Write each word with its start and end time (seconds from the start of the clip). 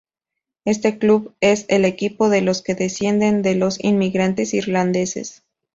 Este 0.65 0.97
club 0.97 1.35
es 1.41 1.65
el 1.69 1.85
equipo 1.85 2.29
de 2.29 2.41
los 2.41 2.63
que 2.63 2.73
descienden 2.73 3.43
de 3.43 3.53
los 3.53 3.77
inmigrantes 3.83 4.55
irlandeses. 4.55 5.43